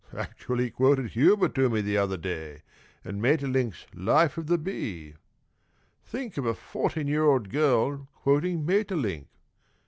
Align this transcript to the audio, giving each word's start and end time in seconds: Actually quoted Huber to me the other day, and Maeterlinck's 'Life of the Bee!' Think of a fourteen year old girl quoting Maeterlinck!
Actually 0.17 0.71
quoted 0.71 1.11
Huber 1.11 1.47
to 1.49 1.69
me 1.69 1.79
the 1.79 1.95
other 1.95 2.17
day, 2.17 2.63
and 3.05 3.21
Maeterlinck's 3.21 3.85
'Life 3.93 4.35
of 4.35 4.47
the 4.47 4.57
Bee!' 4.57 5.13
Think 6.03 6.37
of 6.39 6.45
a 6.47 6.55
fourteen 6.55 7.05
year 7.07 7.25
old 7.25 7.49
girl 7.49 8.07
quoting 8.15 8.65
Maeterlinck! 8.65 9.27